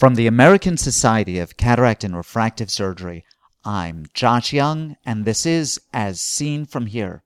[0.00, 3.26] From the American Society of Cataract and Refractive Surgery,
[3.66, 7.22] I'm Josh Young, and this is As Seen From Here.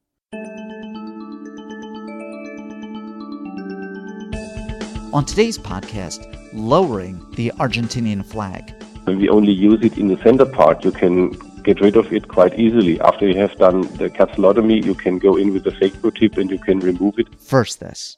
[5.12, 8.74] On today's podcast, lowering the Argentinian flag.
[9.04, 11.30] When we only use it in the center part, you can
[11.62, 13.00] get rid of it quite easily.
[13.00, 16.50] After you have done the capsulotomy, you can go in with a phaco tip and
[16.50, 17.40] you can remove it.
[17.40, 18.16] First, this.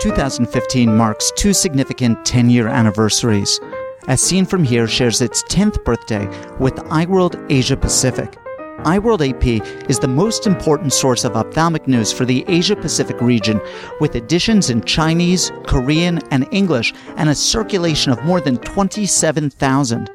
[0.00, 3.60] 2015 marks two significant 10 year anniversaries.
[4.06, 6.26] As Seen From Here shares its 10th birthday
[6.58, 8.36] with EyeWorld Asia Pacific.
[8.84, 13.60] EyeWorld AP is the most important source of ophthalmic news for the Asia Pacific region,
[14.00, 20.10] with editions in Chinese, Korean, and English, and a circulation of more than 27,000.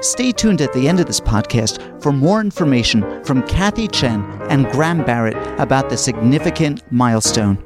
[0.00, 4.66] Stay tuned at the end of this podcast for more information from Kathy Chen and
[4.68, 7.65] Graham Barrett about the significant milestone.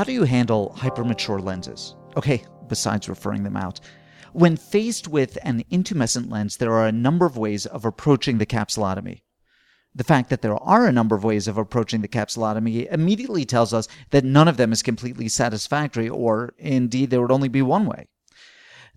[0.00, 1.94] How do you handle hypermature lenses?
[2.16, 3.80] Okay, besides referring them out.
[4.32, 8.46] When faced with an intumescent lens, there are a number of ways of approaching the
[8.46, 9.20] capsulotomy.
[9.94, 13.74] The fact that there are a number of ways of approaching the capsulotomy immediately tells
[13.74, 17.84] us that none of them is completely satisfactory, or indeed there would only be one
[17.84, 18.08] way.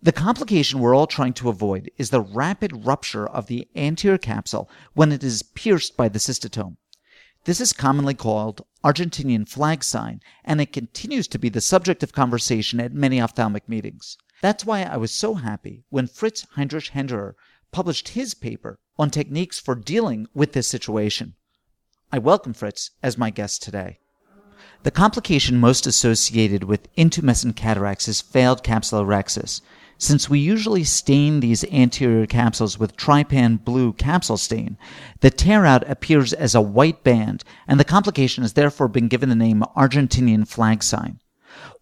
[0.02, 4.70] The complication we're all trying to avoid is the rapid rupture of the anterior capsule
[4.94, 6.78] when it is pierced by the cystotome.
[7.46, 12.14] This is commonly called Argentinian flag sign, and it continues to be the subject of
[12.14, 14.18] conversation at many ophthalmic meetings.
[14.42, 17.34] That's why I was so happy when Fritz Heinrich Hengerer
[17.74, 21.34] published his paper on techniques for dealing with this situation.
[22.14, 24.00] I welcome Fritz as my guest today.
[24.84, 29.60] The complication most associated with intumescent cataracts is failed capsular capsulorhexis,
[29.98, 34.78] since we usually stain these anterior capsules with trypan blue capsule stain,
[35.22, 39.30] the tear out appears as a white band, and the complication has therefore been given
[39.30, 41.20] the name Argentinian flag sign.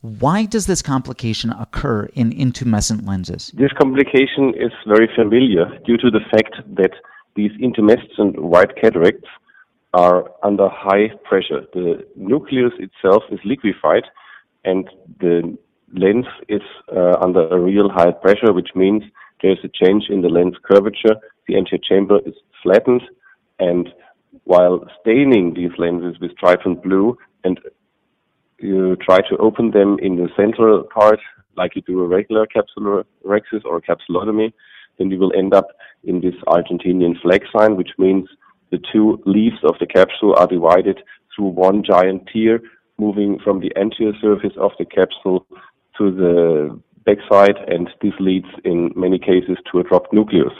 [0.01, 3.51] Why does this complication occur in intumescent lenses?
[3.55, 6.91] This complication is very familiar due to the fact that
[7.35, 9.29] these intumescent white cataracts
[9.93, 11.65] are under high pressure.
[11.73, 14.03] The nucleus itself is liquefied
[14.63, 15.57] and the
[15.93, 16.61] lens is
[16.95, 19.03] uh, under a real high pressure, which means
[19.41, 21.15] there's a change in the lens curvature.
[21.47, 23.01] The anterior chamber is flattened,
[23.59, 23.89] and
[24.43, 27.59] while staining these lenses with trypan blue and
[28.59, 31.19] you try to open them in the central part,
[31.57, 34.53] like you do a regular capsulorhexis or a capsulotomy,
[34.97, 35.67] then you will end up
[36.03, 38.29] in this Argentinian flag sign, which means
[38.71, 40.99] the two leaves of the capsule are divided
[41.35, 42.61] through one giant tear,
[42.97, 45.45] moving from the anterior surface of the capsule
[46.01, 50.53] to the backside, and this leads in many cases to a dropped nucleus.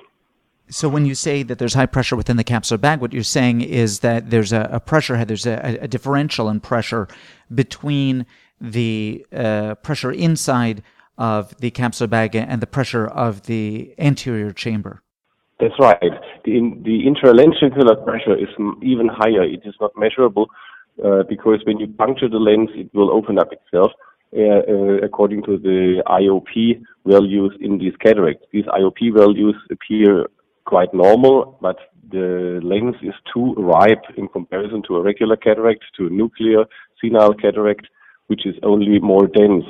[0.69, 3.61] So when you say that there's high pressure within the capsular bag, what you're saying
[3.61, 7.09] is that there's a, a pressure head, there's a, a, differential in pressure
[7.53, 8.25] between
[8.61, 10.81] the uh, pressure inside
[11.17, 15.01] of the capsular bag and the pressure of the anterior chamber.
[15.59, 15.99] That's right.
[16.45, 18.49] The, in, the intralenticular pressure is
[18.81, 19.43] even higher.
[19.43, 20.47] It is not measurable
[21.03, 23.91] uh, because when you puncture the lens, it will open up itself.
[24.33, 28.45] Uh, according to the IOP values in these cataracts.
[28.53, 30.25] These IOP values appear
[30.63, 31.77] quite normal, but
[32.09, 36.63] the lens is too ripe in comparison to a regular cataract, to a nuclear
[37.01, 37.87] senile cataract,
[38.27, 39.65] which is only more dense.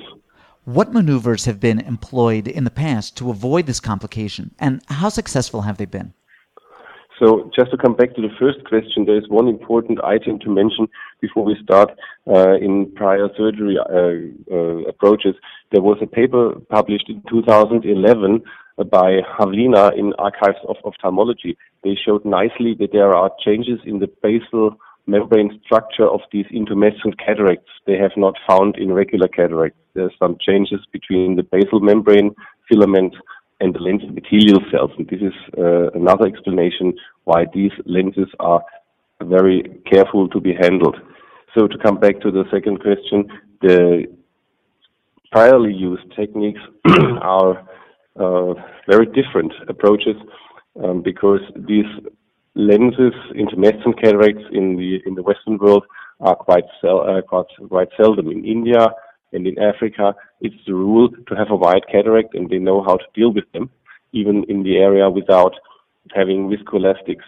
[0.65, 5.61] What maneuvers have been employed in the past to avoid this complication, and how successful
[5.61, 6.13] have they been?
[7.21, 10.49] So just to come back to the first question, there is one important item to
[10.49, 10.87] mention
[11.21, 11.91] before we start
[12.27, 15.35] uh, in prior surgery uh, uh, approaches.
[15.71, 18.41] There was a paper published in 2011
[18.89, 21.55] by Havlina in Archives of Ophthalmology.
[21.83, 27.19] They showed nicely that there are changes in the basal membrane structure of these intumescent
[27.23, 29.77] cataracts they have not found in regular cataracts.
[29.93, 32.33] There are some changes between the basal membrane
[32.67, 33.13] filament
[33.61, 34.91] and the lens epithelial cells.
[34.97, 38.63] And this is uh, another explanation why these lenses are
[39.23, 40.97] very careful to be handled.
[41.55, 43.29] So to come back to the second question,
[43.61, 44.05] the
[45.33, 46.61] priorly used techniques
[47.21, 47.67] are
[48.19, 48.53] uh,
[48.87, 50.15] very different approaches
[50.83, 51.85] um, because these
[52.55, 55.85] lenses, intumescent cataracts in the in the Western world,
[56.19, 58.29] are quite, sel- uh, quite, quite seldom.
[58.29, 58.89] In India,
[59.33, 62.97] and in Africa, it's the rule to have a white cataract and they know how
[62.97, 63.69] to deal with them,
[64.11, 65.53] even in the area without
[66.13, 67.27] having viscoelastics.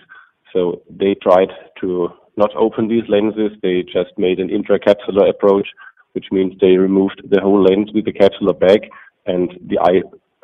[0.51, 1.49] So they tried
[1.81, 3.51] to not open these lenses.
[3.61, 5.67] They just made an intracapsular approach,
[6.13, 8.89] which means they removed the whole lens with the capsular bag
[9.25, 10.01] and the eye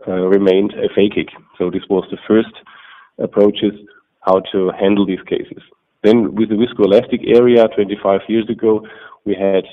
[0.08, 1.30] uh, remained aphakic.
[1.58, 2.54] So this was the first
[3.18, 3.74] approaches
[4.22, 5.62] how to handle these cases.
[6.04, 8.86] Then with the viscoelastic area 25 years ago,
[9.25, 9.66] we had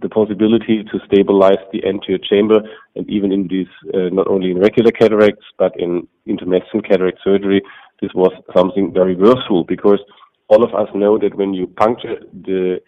[0.00, 2.60] the possibility to stabilize the anterior chamber,
[2.96, 7.62] and even in these, uh, not only in regular cataracts, but in intumescent cataract surgery,
[8.02, 10.00] this was something very useful because
[10.48, 12.80] all of us know that when you puncture the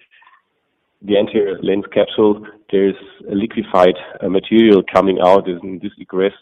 [1.00, 2.96] the anterior lens capsule, there's
[3.31, 6.32] a liquefied uh, material coming out, and this egress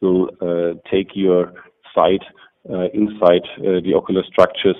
[0.00, 1.52] will uh, take your
[1.92, 2.22] sight
[2.70, 4.76] uh, inside uh, the ocular structures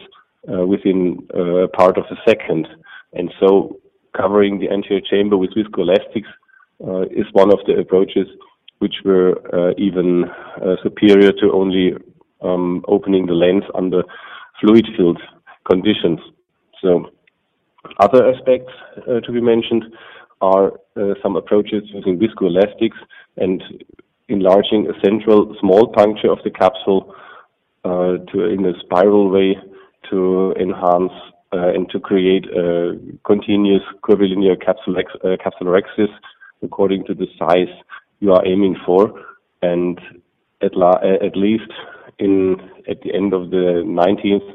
[0.52, 2.66] uh, within uh, part of a second.
[3.12, 3.78] And so
[4.16, 6.30] covering the anterior chamber with viscoelastics
[7.10, 8.26] is one of the approaches
[8.78, 9.40] which were
[9.78, 10.24] even
[10.82, 11.94] superior to only
[12.42, 14.02] um, opening the lens under
[14.60, 15.20] fluid-filled
[15.68, 16.20] conditions.
[16.82, 17.10] So
[17.98, 18.72] other aspects
[19.08, 19.84] uh, to be mentioned
[20.40, 22.98] are uh, some approaches using viscoelastics
[23.36, 23.62] and
[24.28, 27.14] enlarging a central small puncture of the capsule
[27.84, 29.56] uh, to in a spiral way
[30.10, 31.12] to enhance
[31.52, 36.12] uh, and to create a continuous curvilinear capsule uh, capsulorhexis
[36.62, 37.72] according to the size
[38.20, 39.12] you are aiming for
[39.62, 40.00] and
[40.62, 41.70] at, la- at least
[42.18, 42.56] in
[42.88, 44.54] at the end of the 19th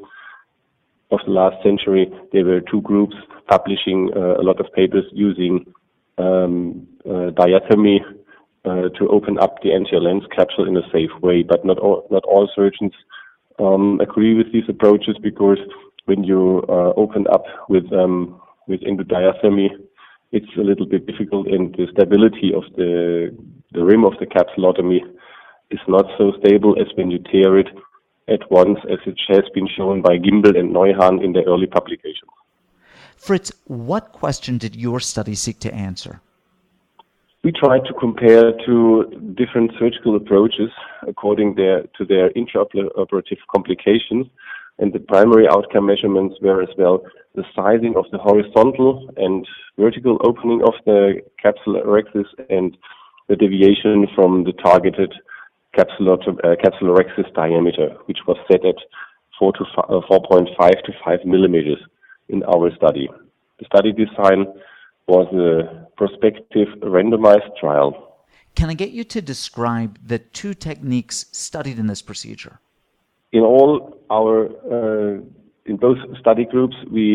[1.12, 3.16] of the last century, there were two groups
[3.50, 5.66] publishing uh, a lot of papers using
[6.18, 8.00] um, uh, diathermy
[8.66, 11.44] uh, to open up the anterior lens capsule in a safe way.
[11.44, 12.94] But not all, not all surgeons
[13.60, 15.60] um, agree with these approaches because
[16.06, 19.70] when you uh, open up with um, with endodiathermy,
[20.32, 23.36] it's a little bit difficult, and the stability of the
[23.72, 25.00] the rim of the capsulotomy
[25.70, 27.68] is not so stable as when you tear it
[28.28, 32.32] at once, as it has been shown by Gimbel and Neuhann in their early publications.
[33.18, 36.22] Fritz, what question did your study seek to answer?
[37.44, 40.72] We tried to compare two different surgical approaches
[41.08, 44.28] according their, to their intraoperative complications,
[44.78, 47.02] and the primary outcome measurements were as well
[47.36, 49.48] the sizing of the horizontal and
[49.78, 52.78] vertical opening of the capsulorhexis and
[53.30, 55.14] the deviation from the targeted
[55.78, 58.76] capsular, uh, capsulorhexis diameter, which was set at
[59.38, 61.80] 4 to 4.5 uh, to 5 millimeters
[62.28, 63.08] in our study.
[63.60, 64.48] The study design
[65.10, 67.90] was a prospective randomized trial.
[68.56, 72.60] Can I get you to describe the two techniques studied in this procedure?
[73.32, 74.34] In all our,
[74.76, 75.22] uh,
[75.66, 77.06] in both study groups, we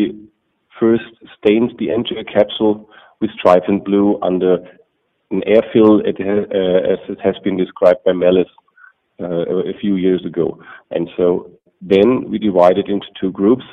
[0.79, 2.89] first stained the anterior capsule
[3.21, 4.53] with trypan blue under
[5.31, 8.51] an airfill, it uh, as it has been described by Melles
[9.19, 10.59] uh, a few years ago.
[10.91, 11.51] And so
[11.81, 13.65] then we divided into two groups.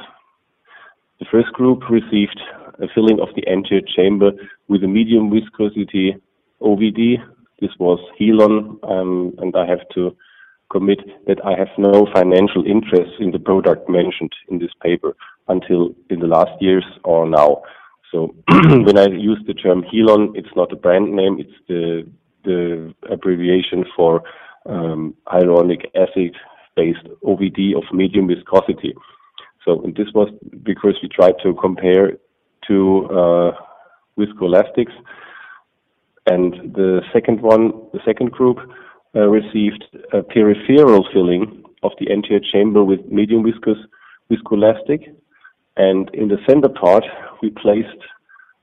[1.20, 2.40] The first group received
[2.82, 4.32] a filling of the anterior chamber
[4.68, 6.16] with a medium viscosity
[6.60, 7.16] OVD.
[7.60, 10.16] This was Healon, um, and I have to
[10.70, 15.14] commit that I have no financial interest in the product mentioned in this paper
[15.48, 17.62] until in the last years or now.
[18.10, 22.06] So when I use the term Healon, it's not a brand name, it's the
[22.44, 24.22] the abbreviation for
[24.66, 26.34] um, hyaluronic acid
[26.74, 28.94] based OVD of medium viscosity.
[29.64, 30.28] So this was
[30.64, 32.18] because we tried to compare
[32.72, 33.50] to uh,
[34.18, 34.96] viscoelastics.
[36.26, 38.58] And the second one, the second group,
[39.14, 43.80] uh, received a peripheral filling of the anterior chamber with medium viscous
[44.30, 45.00] viscoelastic.
[45.76, 47.04] And in the center part,
[47.42, 48.02] we placed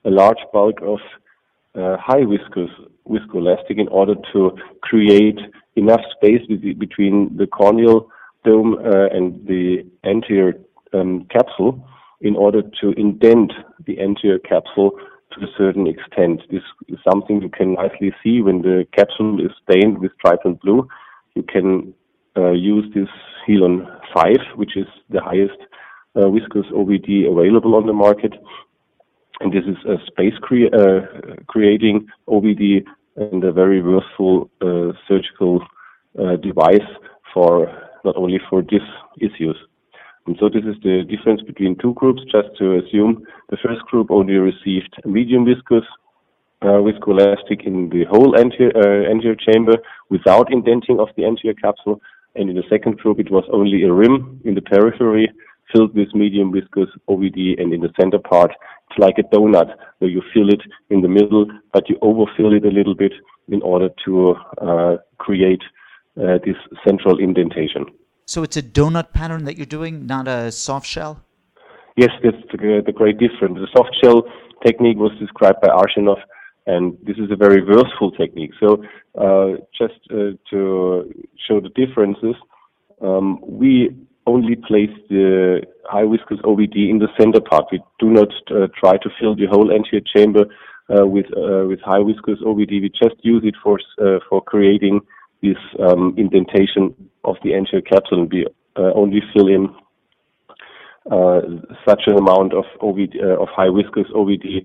[0.06, 1.00] a large bulk of
[1.76, 2.72] uh, high viscous
[3.08, 5.40] viscoelastic in order to create
[5.76, 6.42] enough space
[6.86, 8.10] between the corneal
[8.46, 10.54] dome uh, and the anterior
[10.94, 11.86] um, capsule
[12.22, 13.54] in order to indent
[13.86, 14.92] the anterior capsule
[15.32, 16.42] to a certain extent.
[16.52, 20.88] This is something you can nicely see when the capsule is stained with trypan blue.
[21.36, 21.94] You can
[22.36, 23.08] uh, use this
[23.48, 25.58] Healon 5, which is the highest
[26.16, 28.34] uh, viscous OVD available on the market.
[29.40, 31.02] And this is a space cre- uh,
[31.48, 32.84] creating OVD
[33.16, 35.62] and a very versatile uh, surgical
[36.18, 36.90] uh, device
[37.34, 37.72] for
[38.04, 38.82] not only for these
[39.20, 39.58] issues.
[40.26, 44.12] And so this is the difference between two groups, just to assume the first group
[44.12, 45.86] only received medium viscous
[46.62, 49.78] uh, viscoelastic in the whole anterior, uh, anterior chamber
[50.10, 52.02] without indenting of the anterior capsule.
[52.36, 55.32] And in the second group, it was only a rim in the periphery
[55.74, 58.52] filled with medium viscous OVD, and in the center part,
[58.90, 62.66] it's like a donut where you fill it in the middle, but you overfill it
[62.66, 63.14] a little bit
[63.50, 65.62] in order to uh, create
[66.18, 67.86] uh, this central indentation.
[68.30, 71.20] So it's a donut pattern that you're doing, not a soft shell?
[71.98, 73.58] Yes, that's the, the great difference.
[73.58, 74.22] The soft shell
[74.64, 76.22] technique was described by Arshinoff,
[76.68, 78.52] and this is a very versatile technique.
[78.60, 78.84] So
[79.18, 81.12] uh, just uh, to
[81.48, 82.36] show the differences,
[83.02, 87.66] um, we only place the high viscous OVD in the center part.
[87.72, 90.46] We do not uh, try to fill the whole anterior chamber
[90.96, 92.80] uh, with uh, with high viscous OVD.
[92.80, 95.02] We just use it for uh, for creating
[95.42, 96.94] this um, indentation
[97.24, 99.70] of the anterior capsule, and we uh, only fill in
[101.12, 101.42] uh,
[101.88, 104.64] such an amount of OVD of high viscous OVD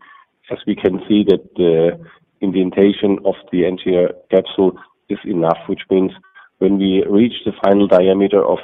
[0.50, 1.98] as we can see that the
[2.40, 4.72] indentation of the anterior capsule
[5.08, 6.12] is enough, which means
[6.58, 8.58] when we reach the final diameter of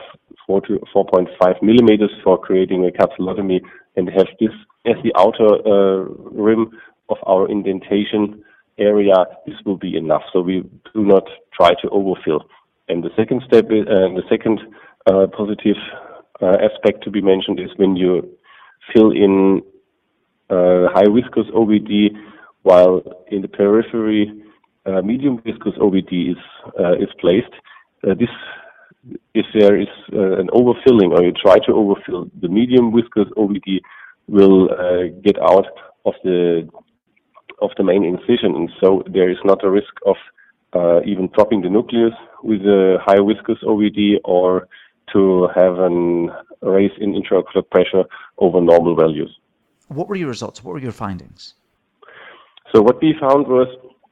[0.47, 3.61] 4 to 4.5 millimeters for creating a capsulotomy
[3.97, 4.51] and have this
[4.87, 6.71] as the outer uh, rim
[7.09, 8.43] of our indentation
[8.81, 9.15] area,
[9.47, 10.23] this will be enough.
[10.33, 10.63] So we
[10.95, 12.45] do not try to overfill.
[12.89, 14.61] And the second step, uh, the second
[15.07, 15.77] uh, positive
[16.43, 18.37] uh, aspect to be mentioned is when you
[18.93, 19.63] fill in
[20.49, 22.17] uh, high viscous OVD,
[22.63, 24.43] while in the periphery
[24.87, 26.43] uh, medium viscous OVD is
[26.99, 27.55] is placed.
[28.03, 28.35] this
[29.35, 33.81] if there is uh, an overfilling or you try to overfill, the medium viscous OVD
[34.29, 35.67] will uh, get out
[36.05, 36.69] of the
[37.61, 40.17] of the main incision, and so there is not a risk of
[40.73, 44.69] uh, even dropping the nucleus with a high viscous OVD or
[45.13, 46.31] to have an
[46.63, 48.05] raise in intraocular pressure
[48.39, 49.37] over normal values.
[49.89, 50.63] What were your results?
[50.63, 51.55] What were your findings?
[52.73, 53.67] So what we found was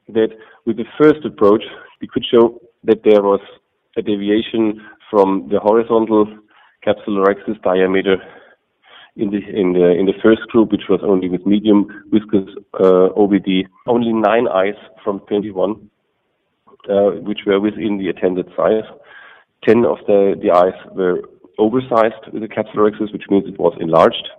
[0.09, 0.29] that
[0.65, 1.63] with the first approach,
[2.01, 3.39] we could show that there was
[3.95, 6.25] a deviation from the horizontal
[6.85, 8.17] capsulorhexis diameter
[9.19, 13.09] in the in the in the first group, which was only with medium viscous uh,
[13.21, 15.89] OVD, only nine eyes from 21,
[16.89, 18.87] uh, which were within the attended size.
[19.67, 21.21] Ten of the the eyes were
[21.57, 24.29] oversized with the capsulorhexis, which means it was enlarged,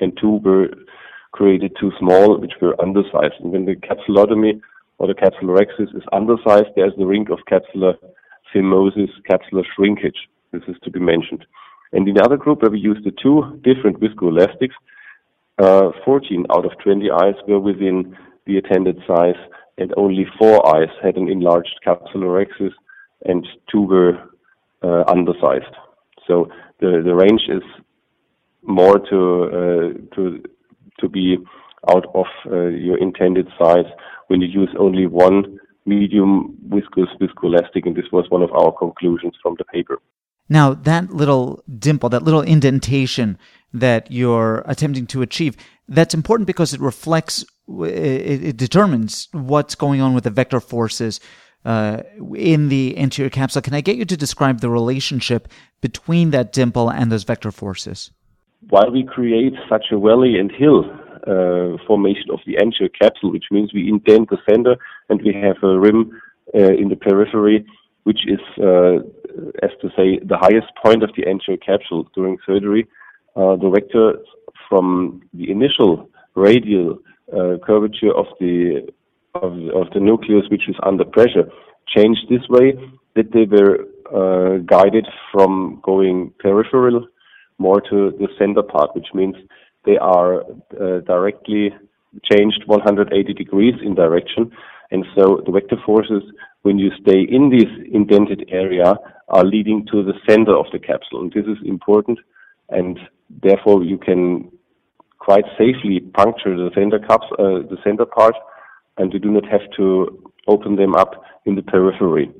[0.00, 0.68] and two were
[1.32, 3.34] created too small, which were undersized.
[3.40, 4.60] And when the capsulotomy
[4.98, 7.94] or the capsulorhexis is undersized, there's the ring of capsular
[8.52, 10.28] phimosis, capsular shrinkage.
[10.52, 11.44] This is to be mentioned.
[11.92, 14.74] And in the other group, where we used the two different viscoelastics,
[15.58, 18.16] uh, 14 out of 20 eyes were within
[18.46, 19.40] the attended size,
[19.78, 22.72] and only four eyes had an enlarged capsulorhexis,
[23.24, 24.18] and two were
[24.82, 25.74] uh, undersized.
[26.26, 26.48] So
[26.80, 27.62] the, the range is
[28.62, 30.42] more to uh, to
[31.00, 31.38] to be
[31.90, 33.86] out of uh, your intended size
[34.28, 39.34] when you use only one medium viscous viscoelastic, and this was one of our conclusions
[39.42, 39.98] from the paper.
[40.50, 43.38] Now, that little dimple, that little indentation
[43.72, 45.56] that you're attempting to achieve,
[45.88, 51.20] that's important because it reflects, it, it determines what's going on with the vector forces
[51.64, 52.02] uh,
[52.34, 53.62] in the anterior capsule.
[53.62, 55.46] Can I get you to describe the relationship
[55.80, 58.10] between that dimple and those vector forces?
[58.68, 60.84] While we create such a valley and hill
[61.26, 64.76] uh, formation of the anterior capsule, which means we indent the center
[65.08, 66.20] and we have a rim
[66.54, 67.64] uh, in the periphery,
[68.04, 69.04] which is, uh,
[69.62, 72.86] as to say, the highest point of the anterior capsule during surgery.
[73.36, 74.18] Uh, the vector
[74.68, 76.98] from the initial radial
[77.32, 78.88] uh, curvature of the
[79.34, 81.48] of, of, the nucleus, which is under pressure,
[81.86, 82.72] changed this way
[83.14, 87.06] that they were uh, guided from going peripheral
[87.58, 89.36] more to the center part, which means
[89.84, 90.42] they are
[90.80, 91.72] uh, directly
[92.30, 94.50] changed 180 degrees in direction.
[94.90, 96.22] And so the vector forces,
[96.62, 98.94] when you stay in this indented area,
[99.28, 101.22] are leading to the center of the capsule.
[101.22, 102.18] And this is important.
[102.68, 102.98] And
[103.42, 104.50] therefore, you can
[105.18, 108.34] quite safely puncture the center cups, uh, the center part,
[108.98, 112.30] and you do not have to open them up in the periphery.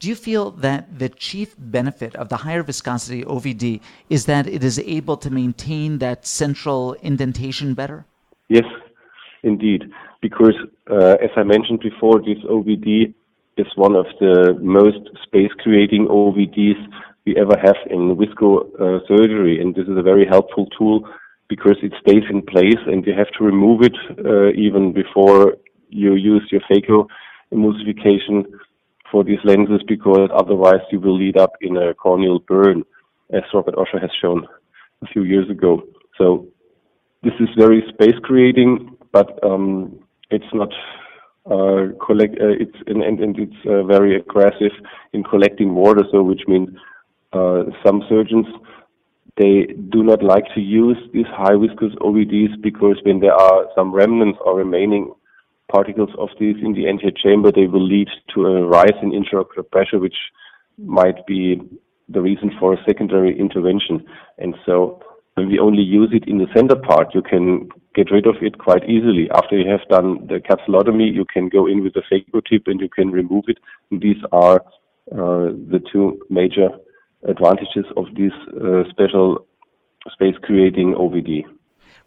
[0.00, 4.62] Do you feel that the chief benefit of the higher viscosity OVD is that it
[4.62, 8.06] is able to maintain that central indentation better?
[8.48, 8.64] Yes,
[9.42, 9.90] indeed.
[10.20, 10.54] Because,
[10.88, 13.12] uh, as I mentioned before, this OVD
[13.58, 16.80] is one of the most space creating OVDs
[17.26, 18.50] we ever have in visco
[18.80, 19.60] uh, surgery.
[19.60, 21.06] And this is a very helpful tool
[21.48, 25.56] because it stays in place and you have to remove it uh, even before
[25.88, 27.06] you use your phaco
[27.52, 28.44] emulsification
[29.10, 32.84] for these lenses because otherwise you will lead up in a corneal burn,
[33.32, 34.46] as Robert Osher has shown
[35.02, 35.82] a few years ago.
[36.18, 36.46] So
[37.22, 39.98] this is very space creating, but um,
[40.30, 40.70] it's not
[42.04, 42.34] collect.
[42.40, 44.72] Uh, it's and, and, and it's uh, very aggressive
[45.12, 46.04] in collecting water.
[46.12, 46.68] So which means
[47.32, 48.46] uh, some surgeons
[49.38, 53.92] they do not like to use these high viscous OVDs because when there are some
[53.92, 55.12] remnants or remaining
[55.70, 59.70] particles of these in the anterior chamber, they will lead to a rise in intraocular
[59.70, 60.16] pressure, which
[60.76, 61.60] might be
[62.08, 64.04] the reason for a secondary intervention.
[64.38, 65.00] And so
[65.38, 68.58] when we only use it in the center part, you can get rid of it
[68.58, 69.30] quite easily.
[69.30, 72.80] After you have done the capsulotomy, you can go in with a phaco tip and
[72.80, 73.58] you can remove it.
[73.92, 74.56] These are
[75.12, 76.70] uh, the two major
[77.22, 79.46] advantages of this uh, special
[80.10, 81.44] space creating OVD.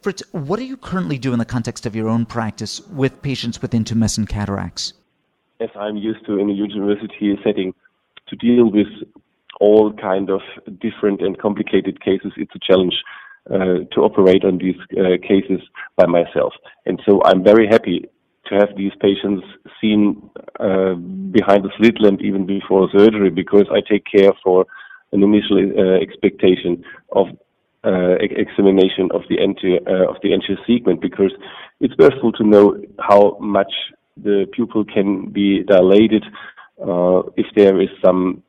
[0.02, 3.62] Fritz, what do you currently do in the context of your own practice with patients
[3.62, 4.94] with intumescent cataracts?
[5.62, 7.74] As I'm used to in a university setting,
[8.28, 8.88] to deal with
[9.62, 10.42] all kind of
[10.82, 12.96] different and complicated cases, it's a challenge
[13.50, 15.62] to operate on these uh, cases
[15.98, 16.54] by myself.
[16.86, 18.06] And so I'm very happy
[18.48, 19.44] to have these patients
[19.80, 20.30] seen
[20.60, 20.94] uh,
[21.32, 24.66] behind the slit lamp even before surgery because I take care for
[25.12, 26.84] an initial uh, expectation
[27.14, 27.28] of
[27.84, 31.32] uh, examination of the anterior uh, of the anterior segment because
[31.80, 33.74] it's useful to know how much
[34.18, 36.24] the pupil can be dilated
[36.80, 38.44] uh, if there is some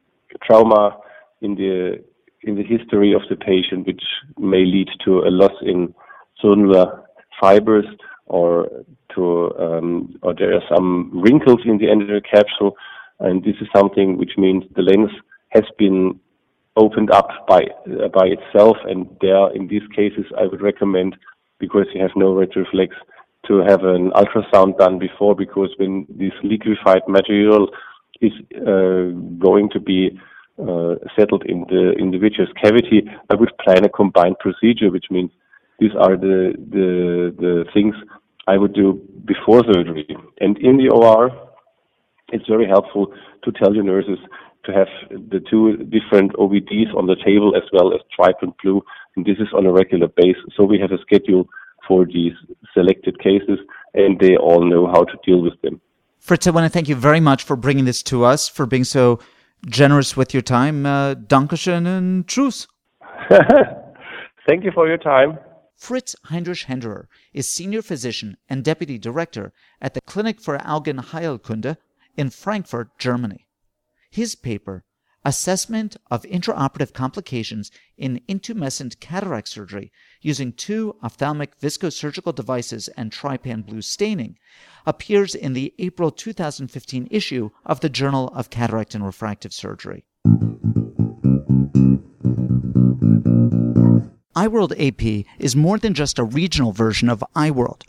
[0.45, 0.99] trauma
[1.41, 2.03] in the
[2.43, 4.03] in the history of the patient, which
[4.39, 5.95] may lead to a loss in
[6.43, 7.03] zonular
[7.41, 7.87] fibers
[8.27, 8.69] or
[9.15, 12.77] to um, or there are some wrinkles in the anterior capsule,
[13.21, 15.11] and this is something which means the lens
[15.51, 16.19] has been
[16.77, 18.77] opened up by uh, by itself.
[18.85, 21.17] And there, in these cases, I would recommend
[21.59, 22.97] because you have no red reflex
[23.47, 27.69] to have an ultrasound done before, because when this liquefied material
[28.21, 30.19] is uh, going to be
[30.59, 35.07] uh, settled in the in the vitreous cavity, I would plan a combined procedure, which
[35.11, 35.31] means
[35.79, 37.95] these are the the the things
[38.47, 40.07] I would do before surgery.
[40.41, 41.31] And in the OR,
[42.33, 43.13] it's very helpful
[43.45, 44.19] to tell your nurses
[44.65, 48.83] to have the two different OVDs on the table as well as Trypan Blue,
[49.17, 50.45] and this is on a regular basis.
[50.57, 51.49] So we have a schedule
[51.87, 52.33] for these
[52.75, 53.59] selected cases,
[53.95, 55.81] and they all know how to deal with them.
[56.21, 58.85] Fritz, I want to thank you very much for bringing this to us, for being
[58.85, 59.19] so
[59.67, 60.87] generous with your time.
[60.87, 62.67] Uh, Dankeschön and truce.
[64.49, 65.39] thank you for your time.
[65.77, 71.77] Fritz Heinrich Hengerer is senior physician and deputy director at the Clinic for Augenheilkunde
[72.17, 73.49] in Frankfurt, Germany.
[74.11, 74.85] His paper,
[75.25, 83.65] Assessment of Intraoperative Complications in Intumescent Cataract Surgery using two ophthalmic viscosurgical devices and trypan
[83.65, 84.37] blue staining,
[84.85, 90.05] appears in the April 2015 issue of the Journal of Cataract and Refractive Surgery.
[94.35, 97.83] EyeWorld AP is more than just a regional version of EyeWorld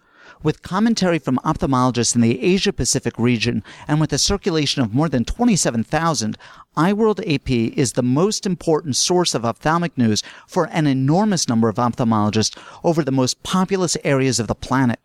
[0.43, 5.10] with commentary from ophthalmologists in the Asia Pacific region and with a circulation of more
[5.10, 6.38] than 27,000,
[6.75, 11.77] EyeWorld AP is the most important source of ophthalmic news for an enormous number of
[11.77, 14.99] ophthalmologists over the most populous areas of the planet.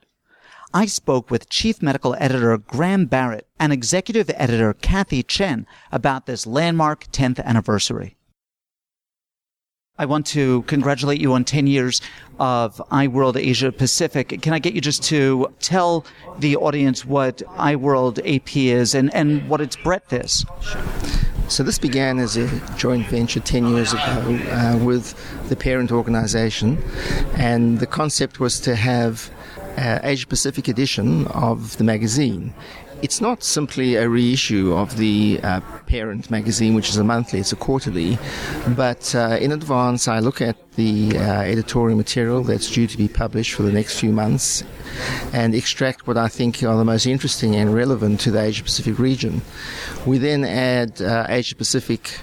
[0.74, 6.46] I spoke with Chief Medical Editor Graham Barrett and Executive Editor Kathy Chen about this
[6.46, 8.17] landmark 10th anniversary.
[10.00, 12.00] I want to congratulate you on 10 years
[12.38, 14.40] of EyeWorld Asia Pacific.
[14.42, 16.04] Can I get you just to tell
[16.38, 20.44] the audience what EyeWorld AP is and, and what its breadth is?
[20.60, 20.82] Sure.
[21.48, 25.16] So this began as a joint venture 10 years ago uh, with
[25.48, 26.78] the parent organization,
[27.34, 29.30] and the concept was to have
[29.78, 32.52] uh, Asia Pacific edition of the magazine
[33.02, 37.52] it's not simply a reissue of the uh, parent magazine, which is a monthly, it's
[37.52, 38.18] a quarterly.
[38.76, 43.08] But uh, in advance, I look at the uh, editorial material that's due to be
[43.08, 44.64] published for the next few months
[45.32, 48.98] and extract what I think are the most interesting and relevant to the Asia Pacific
[48.98, 49.42] region.
[50.06, 52.20] We then add uh, Asia Pacific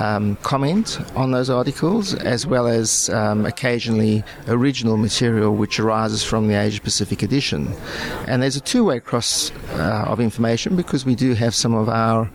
[0.00, 6.48] um, comment on those articles, as well as um, occasionally original material which arises from
[6.48, 7.72] the Asia Pacific edition.
[8.26, 11.88] And there's a two way cross uh, of information because we do have some of
[11.88, 12.30] our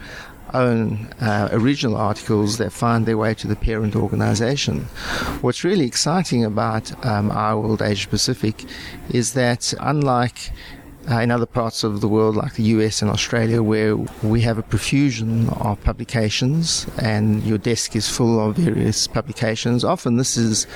[0.54, 4.82] own uh, original articles that find their way to the parent organization.
[5.42, 8.66] What's really exciting about um, EyeWorld Asia Pacific
[9.10, 10.52] is that, unlike
[11.10, 14.58] uh, in other parts of the world, like the US and Australia, where we have
[14.58, 19.84] a profusion of publications and your desk is full of various publications.
[19.84, 20.68] Often, this is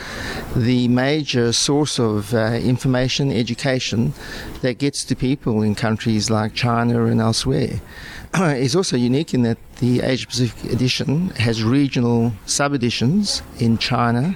[0.56, 4.14] the major source of uh, information, education
[4.62, 7.80] that gets to people in countries like China and elsewhere.
[8.34, 14.36] it's also unique in that the Asia Pacific edition has regional sub editions in China,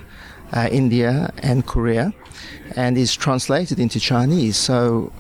[0.54, 2.14] uh, India, and Korea,
[2.76, 4.56] and is translated into Chinese.
[4.56, 5.12] So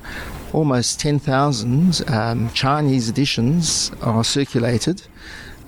[0.53, 5.01] almost 10,000 um, Chinese editions are circulated.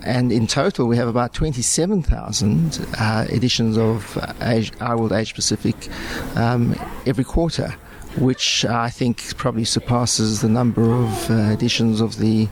[0.04, 5.88] And in total, we have about 27,000 uh, editions of uh, Asia, EyeWorld Asia Pacific
[6.34, 6.74] um,
[7.06, 7.74] every quarter,
[8.18, 12.48] which I think probably surpasses the number of uh, editions of the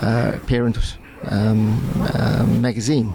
[0.00, 0.76] uh, parent
[1.24, 1.80] um,
[2.14, 3.14] uh, magazine.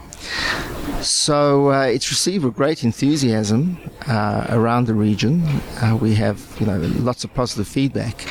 [1.01, 5.43] So uh, it's received with great enthusiasm uh, around the region.
[5.99, 8.27] We have, you know, lots of positive feedback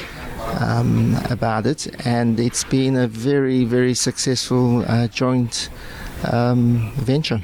[0.61, 5.69] um, about it, and it's been a very, very successful uh, joint
[6.31, 7.41] um, venture.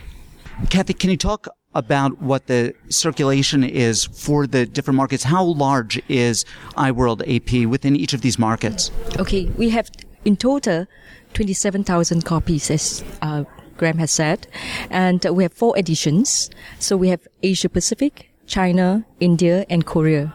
[0.68, 5.24] Kathy, can you talk about what the circulation is for the different markets?
[5.24, 6.44] How large is
[6.76, 8.90] EyeWorld AP within each of these markets?
[9.18, 9.90] Okay, we have
[10.24, 10.86] in total
[11.34, 13.44] 27,000 copies, as uh,
[13.76, 14.46] Graham has said,
[14.90, 16.50] and we have four editions.
[16.78, 20.34] So we have Asia Pacific, China, India, and Korea.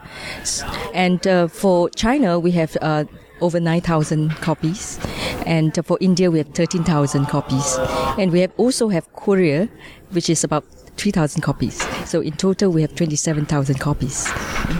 [0.93, 3.03] And uh, for China, we have uh,
[3.41, 4.97] over 9,000 copies.
[5.45, 7.77] And for India, we have 13,000 copies.
[8.17, 9.67] And we have also have Korea,
[10.11, 10.63] which is about
[10.95, 11.85] 3,000 copies.
[12.09, 14.31] So in total, we have 27,000 copies.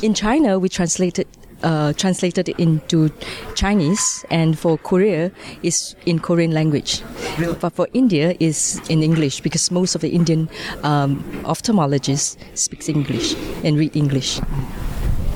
[0.02, 1.28] In China, we translated
[1.64, 3.10] uh, translated into
[3.56, 5.32] Chinese, and for Korea
[5.64, 7.02] is in Korean language.
[7.38, 7.56] Really?
[7.60, 10.50] But for India is in English because most of the Indian
[10.84, 14.40] um, ophthalmologists speaks English and read English.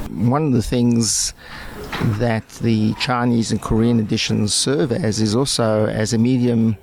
[0.10, 1.34] One of the things
[2.20, 6.78] that the Chinese and Korean editions serve as is also as a medium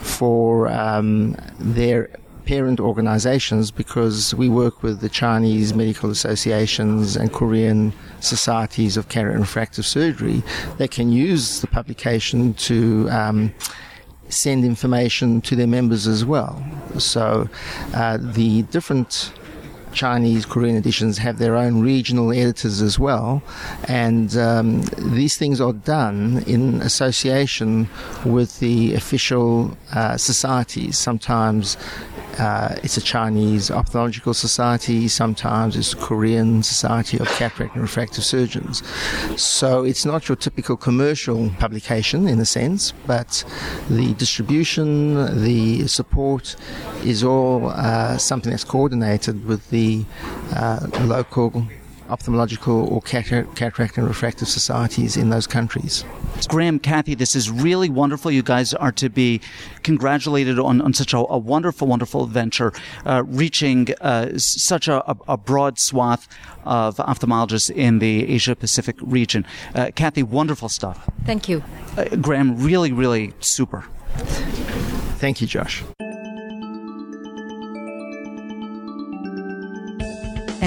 [0.00, 2.08] for um, their
[2.44, 9.40] parent organizations because we work with the Chinese medical associations and Korean societies of and
[9.40, 10.42] refractive surgery
[10.78, 13.54] They can use the publication to um,
[14.28, 16.64] send information to their members as well.
[16.98, 17.48] So
[17.94, 19.32] uh, the different
[19.92, 23.42] Chinese Korean editions have their own regional editors as well,
[23.88, 27.88] and um, these things are done in association
[28.24, 30.96] with the official uh, societies.
[30.96, 31.76] Sometimes
[32.38, 38.24] uh, it's a Chinese ophthalmological society, sometimes it's a Korean society of cataract and refractive
[38.24, 38.82] surgeons.
[39.36, 43.44] So it's not your typical commercial publication in a sense, but
[43.88, 46.56] the distribution, the support
[47.04, 50.04] is all uh, something that's coordinated with the
[50.54, 51.66] uh, local
[52.12, 56.04] ophthalmological or cataract and refractive societies in those countries.
[56.48, 58.30] Graham, Kathy, this is really wonderful.
[58.30, 59.40] You guys are to be
[59.82, 62.72] congratulated on, on such a, a wonderful, wonderful venture,
[63.06, 66.28] uh, reaching uh, such a, a, broad swath
[66.64, 69.46] of ophthalmologists in the Asia Pacific region.
[69.74, 71.08] Uh, Kathy, wonderful stuff.
[71.24, 71.64] Thank you.
[71.96, 73.84] Uh, Graham, really, really super.
[75.18, 75.82] Thank you, Josh.